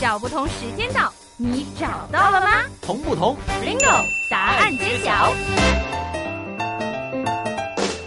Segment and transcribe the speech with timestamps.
[0.00, 5.34] 找不同时间到，你找到了吗同不同？？Bingo，答案揭晓。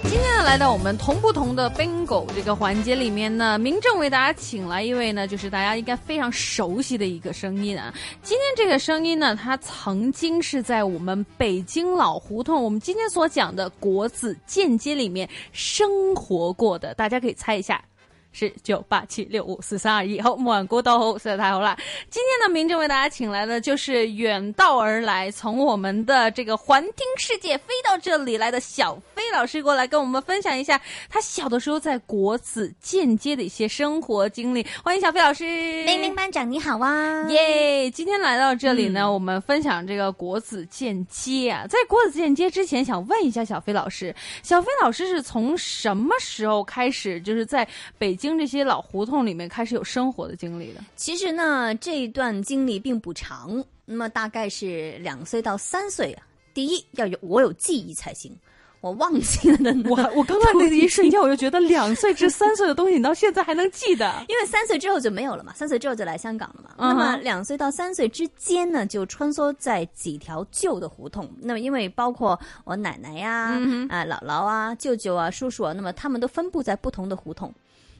[0.03, 7.93] 今天呢，来到我们同不同的 bingo 这个环节里面呢，民政为大家请来一位呢，就是大家应该非常熟悉的一个声音啊。
[8.23, 17.83] 今天这个声音呢，它曾经是在我们北京老胡同，我们今天所讲的国子监街里面生活过的，大家可以猜一下。
[18.31, 21.77] 是九八七六五四三二一，好，莫晚估到好，实在太好了。
[22.09, 34.65] 今天呢，民政为大家请来的就是远道而来，从我们的这个环听世界飞到这里来的小飞老师过来跟我们分享一下他小的时候在国子间接的一些生活经历。
[34.83, 35.43] 欢迎小飞老师，
[35.83, 37.27] 明明班长你好啊！
[37.29, 41.65] 耶今天来到这里呢，我们分享这个国子间接啊。
[41.67, 47.67] 在国子间接之前，想问一下小飞老师，小飞老师是从什么时候开始，就是在
[47.97, 50.81] 北京这些老胡同里面开始有生活的经历的？
[50.95, 56.23] 其实呢，这一段经历并不长，那么大概是两岁到三岁啊。
[56.53, 58.31] 第一要有我有记忆才行，
[58.79, 59.89] 我忘记了的呢。
[59.89, 64.23] 我我刚刚 那一瞬间，我就觉得两岁至三岁的东西，你到现在还能记得。
[64.29, 66.75] 因为三岁之后就没有了嘛，三岁之后就来香港了嘛。
[66.77, 71.27] 那么两岁到三岁之间呢，就穿梭在几条旧的胡同。
[71.41, 77.51] 那么因为包括我奶奶呀、嗯啊姥姥啊、舅舅啊、叔叔啊，那么他们都分布在不同的胡同。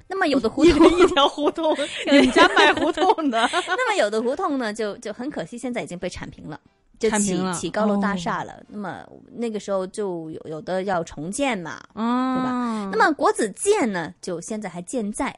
[0.08, 1.76] 那么有的胡同，一条胡同，
[2.12, 6.60] 你们家卖胡同的， 那么有的胡同呢，就就很可惜，现在已经被铲平了。
[7.00, 12.90] 就起起高楼大哦厦了，那么那个时候就有有的要重建嘛，嗯，对吧？
[12.92, 15.36] 那么国子监呢，就现在还健在，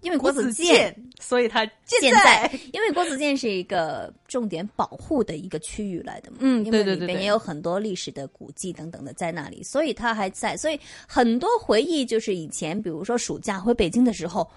[0.00, 14.48] 因为国子子监，所以它现现在， 因为国子监是一个重点保护的一个区域来的嘛，嗯对对对对里边也有很多历史的古迹等等的在那里，所以它还在，所以很多回忆就是以前，比如说暑假回北京的时候，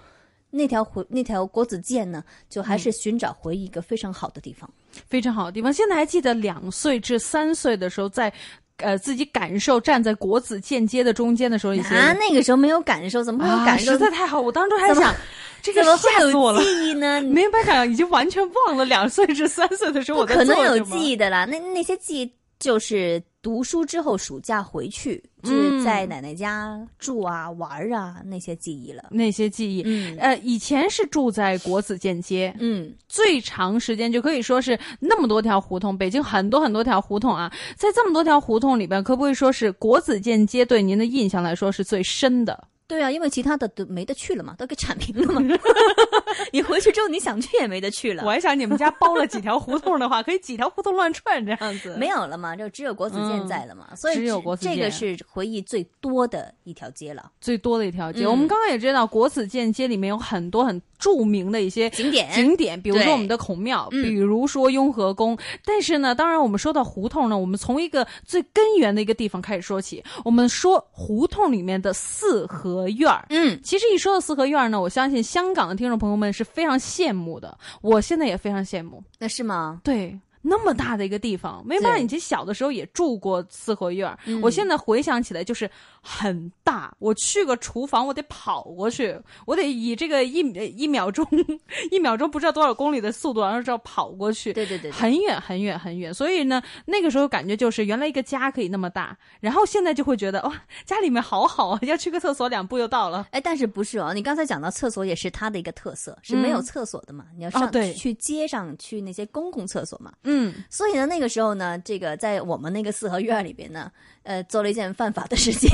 [0.50, 4.68] 那条回那条国子监呢，就还嗯是寻找回忆一个非常好的地方。
[5.08, 5.72] 非常好的地方。
[5.72, 8.32] 现在还记得两岁至三岁的时候，在
[8.78, 13.92] 呃自己感受站在国子监街的中间的时候，一些啊，那个时候没有感受，怎么会有啊感受？
[13.92, 14.40] 实在太好。
[14.40, 15.14] 我当初还想，
[15.62, 16.60] 这个怎么会吓死我了。
[16.60, 17.20] 有记忆呢？
[17.22, 29.04] 明白长已经完全忘了两岁至三岁的时候我可能有记忆的啦，那那些记忆就是读书之后暑假回去，就是在奶奶家住啊、玩啊那些记忆了。
[29.10, 29.82] 那些记忆。
[29.84, 42.68] 嗯呃，以前是住在国子监街，嗯，最长时间就可以说是那么多条胡同，北京很多很多条胡同啊，在这么多条胡同里边，可不可以说是国子监街对您的印象来说是最深的？
[42.86, 45.40] 对啊，因为其他的都没得去了嘛，都给铲平了嘛。
[46.52, 51.96] 你回去之后你想去也没得去了我，还想你们家包了几条胡同的话，可以几条胡同乱串这样子。
[51.96, 57.30] 没有了嘛，就只有国子监在了嘛，所以只有国子监这个是回忆最多的一条街了。
[57.40, 58.24] 最多的一条街。
[58.24, 65.36] 嗯我们刚刚也知道，国子监街里面有很多很著名的一些景点景点，比如说我们的孔庙，嗯比如说雍和宫。
[65.62, 70.02] 但是呢，当然我们说到胡同呢，我们从一个最根源的一个地方开始说起。
[70.24, 73.26] 我们说胡同里面的四合院儿。
[73.28, 79.02] 嗯，其实一说到四合院儿呢，我相信香港的听众朋友们是非常羡慕的，我现在也非常羡慕。
[79.18, 79.82] 那是吗？
[79.84, 80.18] 对。
[80.46, 85.68] 那么大的一个地方，没办法，对以前小的时候也住过四合院我现在回想起来，就是
[86.02, 86.94] 很大。
[86.98, 90.40] 我去个厨房，我得跑过去，我得以这个一
[90.76, 91.26] 一秒钟
[91.90, 94.52] 一秒钟不知道多少公里的速度，然后这样跑过去。
[94.52, 96.12] 对对对对很远很远很远。
[96.12, 103.26] 所以呢，那个时候感觉就是原来一个家可以那么大，然后现在就会觉得哇，家里面好好啊，要去个厕所两步就到了。
[103.32, 104.12] 哎，但是不是哦？
[104.12, 107.24] 你刚才讲到厕所也是它的一个特色，是没有厕所的嘛？
[107.36, 110.12] 你要上、嗯哦对去街上去那些公共厕所嘛。
[110.24, 110.33] 嗯，
[110.70, 113.90] 所以呢，那个时候呢，这个在我们那个四合院里边呢，
[114.22, 115.70] 呃，做了一件犯法的事情，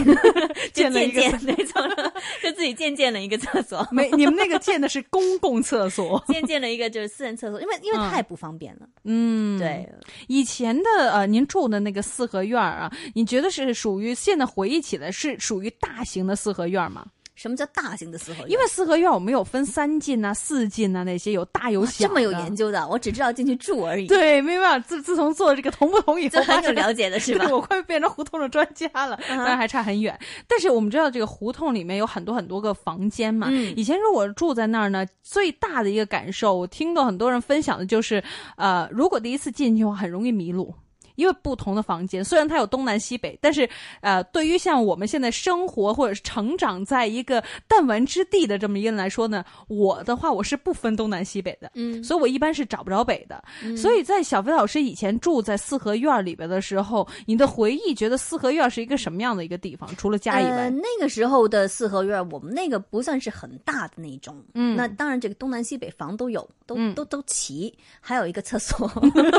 [0.72, 1.82] 就 建了一个建建，没错，
[2.43, 6.22] 就自己建建了一个厕所，没，你们那个建的是公共厕所。
[6.28, 8.88] 建建了一个就是私人厕所，因为因为嗯太不方便了。
[9.04, 9.88] 嗯，对，
[10.28, 17.06] 以前的呃，您住的那个四合院啊，你觉得是属于现在回忆起来是属于大型的四合院儿吗？
[17.35, 18.51] 什么叫大型的四合院？
[18.51, 22.07] 因为四合院我们有分三进啊、四进啊那些，有大有小。
[22.07, 22.50] 这么有研。
[22.50, 27.47] 究的，我只知道进去住而已。，对，没办法，自自从做了这个同不同以后，这很有了解的是 吧？
[27.49, 30.19] 我快变成胡同的专家了，嗯当然还差很远。
[30.47, 33.47] 但是我们知道这个胡同里面有很多很多个房间嘛。
[33.50, 38.23] 嗯以前如果住在那儿呢，最大的一个感受，我听到很多人分享的就是，
[38.56, 40.75] 呃，如果第一次进去的话，很容易迷路。
[41.20, 43.69] 因为不同的房间，虽然它有东南西北，但是
[44.00, 52.02] 呃，对于像我们现在生活或者是成长在一个弹丸之地的这么一个人来说呢，我的话我是不分东南西北的，嗯。
[52.02, 53.44] 所以我一般是找不着北的。
[53.76, 59.88] 所以在小飞老师以前住在四合院里边的时候，你的回忆觉得四合院是一个什么样的一个地方？
[59.96, 64.43] 除了家以外，呃，那个时候的四合院，我们那个不算是很大的那种。
[64.55, 64.75] 嗯。
[64.75, 66.94] 那当然，这个东南西北房都有，都、嗯。
[66.94, 68.90] 都都齐，还有一个厕所，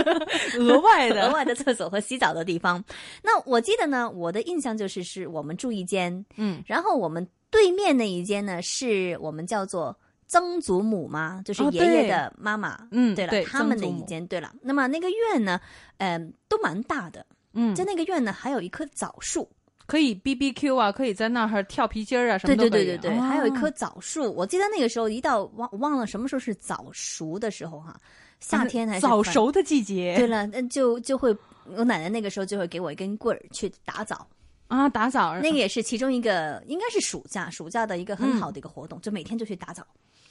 [0.60, 1.22] 额外的。
[1.32, 2.84] 额外的厕所和洗澡的地方。
[3.24, 9.98] 那我记得呢，我的印象就是是我们住一间，嗯，然后我们对面那一间呢，是我们叫做
[10.28, 12.88] 曾祖母嘛，就是哦爷爷的妈妈。
[12.92, 14.26] 嗯对了，对他们的一间。
[14.28, 15.60] 对了，那么那个院呢，
[15.98, 17.26] 嗯、都蛮大的。
[17.54, 19.50] 嗯在那个院呢，还有一棵枣树。
[19.88, 22.86] 可以 B B Q 啊，可以在那儿跳皮筋儿啊，什么对都可以。
[22.86, 24.32] 对对对对，哦还有一棵枣树。
[24.34, 28.00] 我记得那个时候一到忘忘了什么时候是早熟的时候哈，
[28.42, 29.02] 夏天还是。
[29.02, 30.16] 早熟的季节。
[30.18, 31.34] 对了，那就就会
[31.76, 34.28] 我奶奶那个时候就会给我一根棍儿去打枣，
[34.68, 38.42] 啊，打枣那个也是其中一个，应该是暑假暑假的一个很嗯。
[38.42, 39.84] 好的一个活动，就每天就去打枣，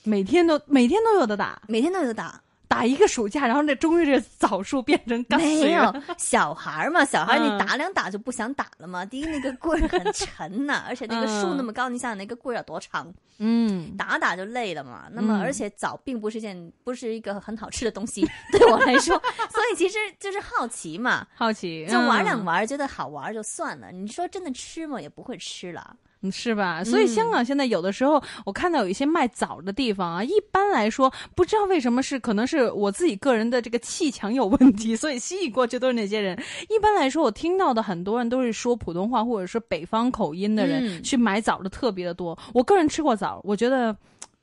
[0.02, 2.42] 每天都每天都有的打，每天都有的打。
[2.70, 9.04] 打一个暑假，然后那终于这枣树变成干没有小孩儿嘛， 小孩儿你嗯打两打就不想打了嘛。
[9.04, 15.08] 第一，那个棍儿很沉呐、 而且那个树那么高，你想想那个棍儿要多长，嗯，打打就累了嘛。
[15.10, 19.20] 那么嗯而且枣并不是件不是一个很好吃的东西， 对我来说，
[19.50, 23.90] 所以其实就是好奇嘛，好奇就玩两嗯玩，觉得好玩就算了。
[23.90, 25.00] 你说真的吃嘛？
[25.02, 25.96] 也不会吃了。
[26.22, 26.84] 嗯是吧？
[26.84, 36.38] 所以香港现在有的时候，我看到有一些卖枣的地方啊，一般来说不知道为什么是，可能是我自己个人的这个气墙有问题，所以吸引过去都是那些人。
[36.68, 42.38] 一般来说，我听到的很多人都是说普通话或者是北方口音的人、嗯去买枣的特别的多。
[42.52, 43.96] 我个人吃过枣，我觉得。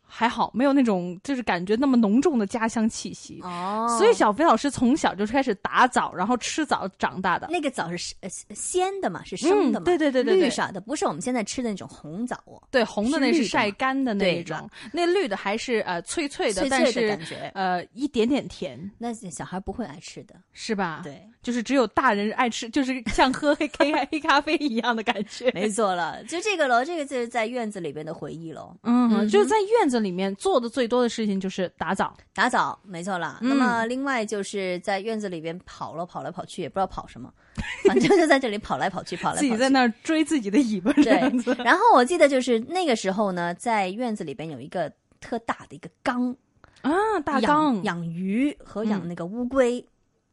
[0.08, 3.40] 还好，没有那种就是感觉那么浓重的家乡气息。
[3.44, 7.48] 哦所以小飞老师从小就开始打枣，然后吃枣长大的。
[7.50, 9.84] 那个枣是呃鲜的嘛，是生的嘛？
[9.84, 20.36] 嗯对对对对对绿色的，不是我们现在吃的那种红枣哦，对，红的那是晒干的那一种，那绿的还是呃脆脆的，但是感觉呃一点点甜，那小孩不会爱吃的。
[20.54, 25.52] 是吧？，对，就是只有大人爱吃，就是像喝黑黑 黑咖啡一样的感觉。
[25.54, 28.76] 没错了，就这个喽，这个就是在院子里边的回忆喽。
[28.84, 32.16] 嗯，嗯就是在院子里面做的最多的事情就是打枣。
[32.34, 33.40] 打枣，没错了。
[33.42, 33.50] 嗯。
[33.50, 37.32] 那么另外就是在院子里边跑了跑来跑去，也不知道跑什么，
[37.88, 39.48] 反正就在这里跑来跑去，跑来跑去。
[39.48, 41.54] 自己在那儿追自己的尾巴，这样子。
[41.56, 46.36] 对，然后我记得就是那个时候呢，在院子里边有一个特大的一个缸，
[46.82, 46.92] 啊，
[47.26, 47.82] 大缸。
[47.84, 49.08] 养鱼和养嗯。
[49.08, 49.84] 那个乌龟，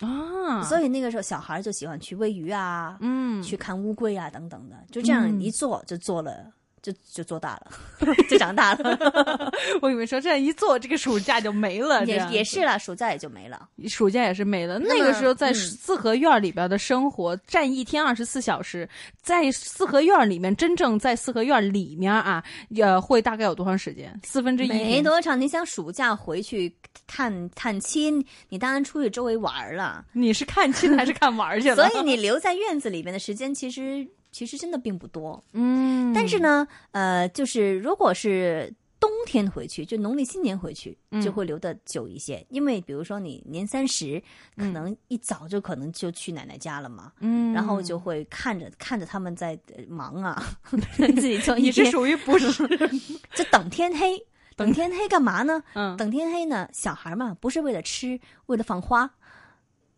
[0.01, 5.41] 啊，所以那个时候小孩就喜欢去喂鱼啊，嗯，去看乌龟啊等等的，就这样嗯。
[5.41, 6.53] 一做就做了，
[6.85, 7.73] 就就做大了，
[8.29, 9.51] 就长大了，
[9.81, 13.67] 我以为说这样一做，这个暑假就没了，也也是了，暑假也就没了。
[13.89, 14.79] 暑假也是没了。
[14.79, 18.87] 那个时候在嗯四合院里边的生活，站一天二十四小时，
[19.23, 22.45] 在四合院里面，真正在四合院里面啊，
[22.77, 24.15] 呃，会大概有多长时间？
[24.23, 24.81] 四分之一天。
[24.83, 26.71] 没多长，你想暑假回去
[27.07, 31.77] 探探亲，你当然出去周围玩儿了，你是看亲还是看玩儿去了？
[31.77, 35.43] 所以你留在院子里面的时间其实其实真的并不多。
[35.53, 44.21] 嗯，但是呢，呃，就是如果是冬天回去，就农历新年回去，嗯就会留的久一些，因为比如说你年三十，
[44.57, 47.13] 可能一早就可能就去奶奶家了嘛。
[47.21, 50.43] 嗯，然后就会看着看着他们在呃忙啊，
[50.99, 52.67] 自己做一你是，属于不是？
[53.35, 54.21] 就等天黑。
[54.57, 55.61] 等天黑干嘛呢？
[55.75, 59.11] 嗯，等天黑呢，小孩嘛，不是为了吃，为了放花，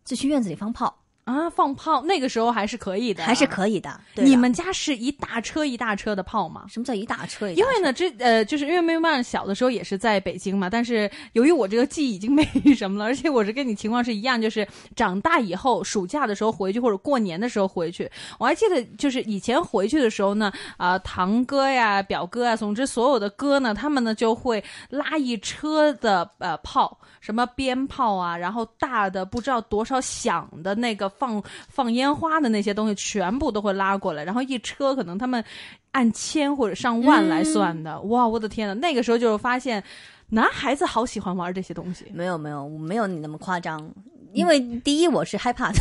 [0.02, 4.00] 就去院子里放炮，啊，放炮那个时候还是可以的，还是可以的。
[4.14, 6.64] 对的你们家是一大车一大车的炮吗？
[6.68, 7.50] 什么叫一大车？
[7.50, 12.44] 一大车因为呢，这呃，就是因为妹妹小的时候也是在北京嘛，但是由于我这个记忆已经没
[12.76, 18.08] 什么了，而且我是跟你情况是一样，就是长大以后暑假的时候回去或者过年的时候回去，
[18.38, 35.42] 我还记得就是以前回去的时候呢，啊、堂哥呀、表哥啊，总之所有的哥呢，他们呢就会拉一车的呃炮，什么鞭炮啊，然后大的不知道多少响的那个放放烟花的那些东西，全部都会拉过来，然后一车可能他们
[35.92, 39.82] 按千或者上万来算的，哇，我的天呐，那个时候就是发现
[40.28, 42.06] 男孩子好喜欢玩这些东西。
[42.12, 43.90] 没有没有，我没有你那么夸张。
[44.32, 45.78] 因为第一我是害怕的，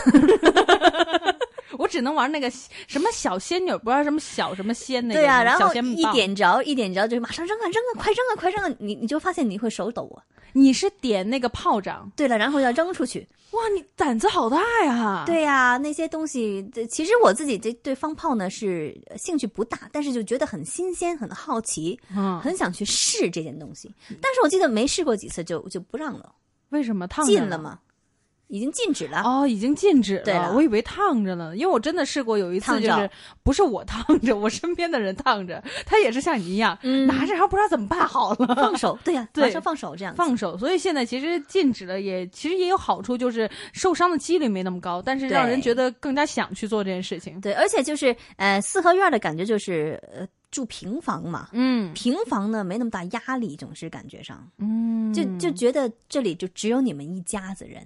[1.78, 2.50] 我只能玩那个
[2.88, 8.76] 什么小仙女，不知道什么小什么仙那个对啊，然后一点着一点着就马上扔啊扔啊，快扔啊快扔啊！
[8.80, 10.24] 你你就发现你会手抖啊。
[10.58, 13.28] 你是点那个炮仗，对了，然后要扔出去。
[13.52, 23.92] 哇，你胆子好大呀！，对呀、那些东西，这其实我自己这对方炮呢是呃兴趣不大，但是就觉得很新鲜，很好奇，嗯，很想去试这件东西。
[24.22, 26.34] 但是我记得没试过几次就就不让了，
[26.70, 27.58] 为什么烫着禁了？
[27.58, 27.80] 嘛。
[28.48, 29.22] 已经禁止了。
[29.24, 33.10] 哦，已经禁止了，对了我以为烫着呢，因为我真的试过有一次，就是
[33.44, 38.56] 不是我烫着， 我身边的人烫着，他也是像你一样、嗯拿着，还不知道怎么办好了。
[38.56, 40.18] 放手，对呀、对马上放手这样子。
[40.18, 47.40] 放手，所以现在其实禁止了也，其实也有好处，就是受伤的几率没那么高，但是让人对觉得更加想去做这件事情。
[47.42, 57.86] 对，而且就是呃，四合院的感觉就是呃住平房嘛，嗯平房呢没那么大压力，总是感觉上嗯，就就觉得这里就只有你们一家子人。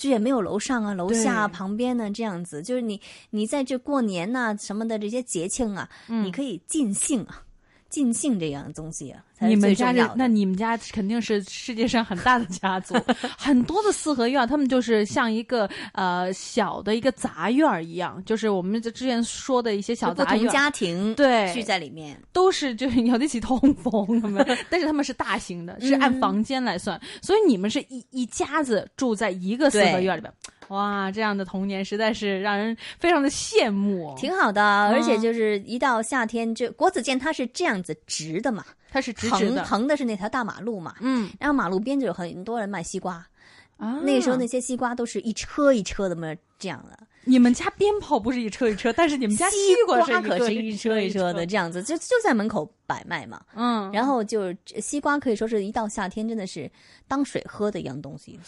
[0.00, 6.24] 就也没有楼上啊、楼下啊、旁边呢，这样子，就是你你在这过年呐、什么的这些节庆啊，嗯。
[6.24, 7.42] 你可以尽兴啊，
[7.90, 10.14] 尽兴这样的东西啊，你们家这最重要的。
[10.16, 12.94] 那你们家肯定是世界上很大的家族，
[13.38, 20.52] 很多的四合院，他们就是像一个呃小的一个杂院儿一样，就是我们之前说的一些小杂院儿。
[20.52, 30.32] 家庭对聚在里面，都是就是有得起通风，他们，但是他们是大型的，是按嗯房间来算，所以你们是一一家子住在一个四合院里边，
[30.68, 34.14] 哇，这样的童年实在是让人非常的羡慕。
[34.18, 34.60] 挺好的。
[34.60, 43.26] 嗯而且就是一到夏天，就国子监它是这样子直的嘛，它是直直横的，横的是那条大马路嘛，嗯然后马路边就有很多人卖西瓜，
[43.76, 46.98] 啊，那个时候那些西瓜都是一车一车的嘛，这样的。
[47.24, 49.56] 你们家鞭炮不是一车一车，但是你们家西
[49.86, 53.40] 瓜是一个可是一车一车的，这样子，就就在门口摆卖嘛。
[53.54, 56.70] 嗯，然后就是西瓜，可以说是一到夏天真的是
[57.06, 58.40] 当水喝的一样东西。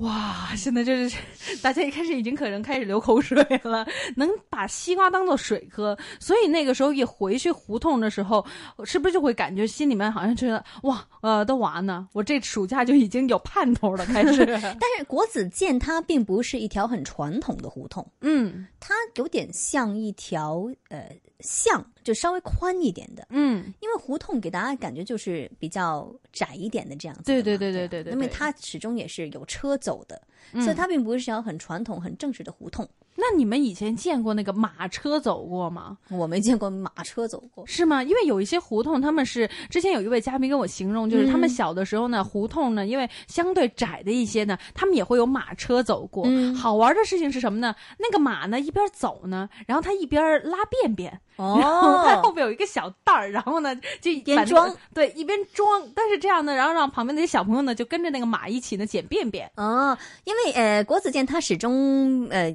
[0.00, 1.16] 哇，现在就是
[1.62, 8.44] 大家一开始已经可能开始流口水了，能把西瓜当做水喝，所以那个时候一回去胡同的时候，
[8.84, 21.08] 是不是就会感觉心里面好像觉得哇，呃，都完了，我这暑假就已经有盼头了，开始， 但是国子监它并不是一条很传统的胡同，嗯它有点像一条呃
[21.40, 23.26] 巷，就稍微宽一点的。
[23.30, 30.20] 嗯，因为胡同给大家感觉就是比较窄一点的这样子对对对对对对对因为它始终也是有车走的，
[30.52, 32.88] 嗯所以它并不是条很传统、很正式的胡同。
[33.16, 35.96] 那你们以前见过那个马车走过吗？
[36.10, 37.66] 我没见过马车走过。
[37.66, 38.02] 是吗？
[38.02, 46.24] 因为有一些胡同，他们是之前有一位嘉宾跟我形容，就是他们嗯小的时候呢，胡同呢，因为相对窄的一些呢，他们也会有马车走过。
[46.26, 47.74] 嗯好玩的事情是什么呢？
[47.98, 55.82] 那个马呢一边走呢，然后它一边拉便便，然后它后哦，边有一个小袋儿，然后呢就一边装，对，一边装。
[55.94, 59.50] 但是这样呢，然后让旁边那些小朋友呢就跟着那个马一起呢捡便便。
[59.56, 62.54] 哦，因为呃，国子监它始终呃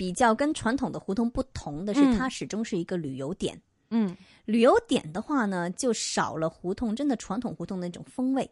[0.00, 2.16] 比较跟传统的胡同不同的是，嗯。
[2.16, 3.60] 它始终是一个旅游点。
[3.90, 4.16] 嗯。
[4.46, 8.50] 旅游点的话呢，就少了胡同真的传统胡同那种风味，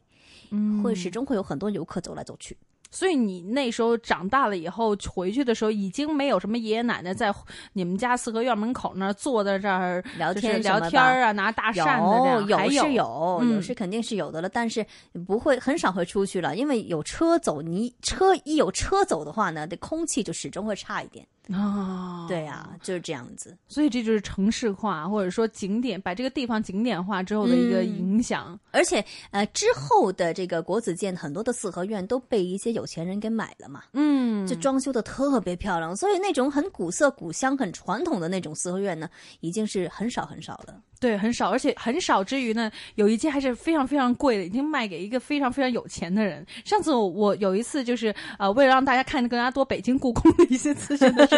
[0.50, 0.82] 嗯。
[0.82, 2.54] 会始终会有很多游客走来走去。
[2.90, 7.34] 所以你那时候长大了以后回去的时候，已经没有什么爷爷奶奶在
[7.72, 12.14] 你们家四合院门口那儿坐在这儿聊天聊天啊，拿大扇子
[12.46, 12.72] 这样，还有。
[12.72, 13.54] 有是有有，嗯。
[13.54, 14.84] 有是肯定是有的了，但是
[15.26, 21.26] 不会很少会出去了，因为有车走，你车一有车走的话呢，这空气就始终会差一点。
[21.52, 23.56] 啊，对啊，就是这样子。
[23.68, 28.58] 所以这就是城市化或者说景点把这个地方景点化之后的一个嗯影响。
[28.70, 39.08] 而且呃，之后的这个国子监很多的四合院都被一些有钱人给买了嘛，嗯，就装修的特别漂亮，所以那种很古色古香、很传统的那种四合院呢，
[39.40, 40.80] 已经是很少很少了。
[41.00, 46.44] 对，很少，而且很少之余呢，有一间还是非常非常贵的，已经卖给一个非常非常有钱的人。
[46.64, 51.37] 上次我我有一次就是呃，为了让大家看得更加多北京故宫的一些资讯的时候，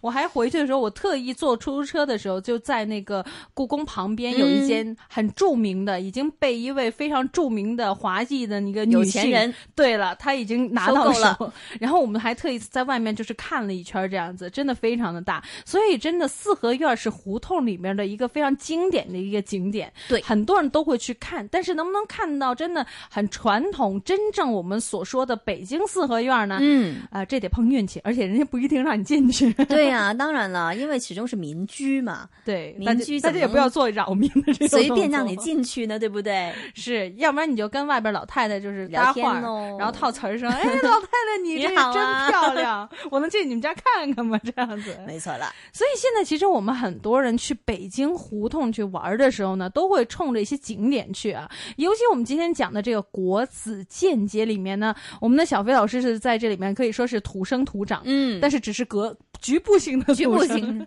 [0.00, 3.24] 我还回去的时候，我特意坐出租车的时候，就在那个
[3.54, 26.58] 故宫旁边有一间很著名的，已经被一位非常著名的华裔的一个女有钱人对了，他已经拿到了手，然后我们还特意在外面就是看了一圈这样子，真的非常的大，所以真的四合院是胡同里面的一个非常经典的一个景点，对很多人都会去看，但是能不能看到真的很传统、真正我们所说的北京四合院呢？
[26.60, 29.37] 嗯，啊、这得碰运气，而且人家不一定让你进去。
[29.68, 36.52] 对呀、当然了，因为始终是民居嘛， 对，民居大家也不要做扰民的这种随便让你进去呢，对不对？
[36.74, 39.40] 是，要不然你就跟外边老太太就是搭话
[39.78, 44.96] 然后套词儿说：“哎，老太太你你这真漂亮，我能进你们家看看吗？”这样子。
[45.06, 51.48] 没错了，所以现在其实我们很多人去北京胡同去玩的时候呢，都会冲着一些景点去啊。
[51.76, 60.86] 尤其我们今天讲的这个国子监街里面呢，我们的小飞老师是在这里面可以说是土生土长，嗯但是只是隔局部性的 局部性。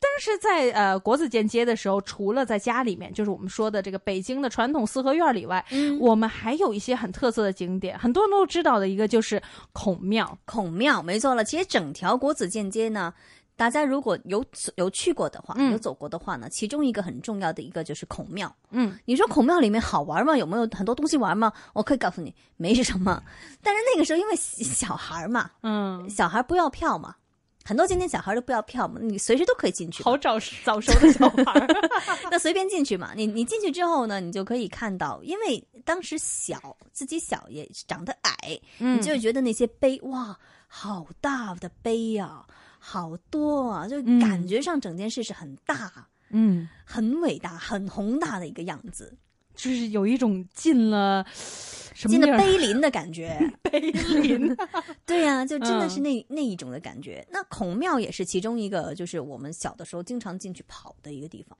[0.00, 9.40] 但是在呃国子监街的时候，除了在家里面，就是我们说的这个北京的传统四合院里外，嗯我们还有一些很特色的景点，很多人都知道的一个就是
[9.72, 10.36] 孔庙。
[10.44, 11.44] 孔庙，没错了。
[11.44, 13.14] 其实整条国子监街呢，
[13.56, 14.44] 大家如果有
[14.74, 18.54] 有去过的话，嗯有走过的话呢，其中一个很重要的一个就是孔庙。
[18.70, 20.36] 嗯，你说孔庙里面好玩吗？
[20.36, 21.52] 有没有很多东西玩吗？
[21.72, 23.22] 我可以告诉你，没什么。
[23.62, 27.14] 但是那个时候因为小孩嘛，嗯，小孩不要票嘛，
[27.64, 30.02] 很多今天小孩都不要票嘛，你随时都可以进去。
[30.02, 31.66] 好早早熟的小孩。
[32.30, 33.12] 那随便进去嘛。
[33.14, 42.44] 你你进去之后呢，你就可以看到，因为当时小，自己小也长得矮，嗯你就会觉得那些碑哇，好大的碑呀、
[42.78, 49.16] 好多啊，就嗯感觉上整件事是很大、嗯，很伟大、很宏大的一个样子，
[49.54, 53.36] 就是有一种进了什么进了碑林的感觉。
[53.62, 54.56] 碑林。
[55.06, 57.26] 对呀、就真的嗯是那、那一种的感觉。
[57.30, 61.50] 那孔庙也是其中一个，就是我们小的时候经常进去跑的一个地方。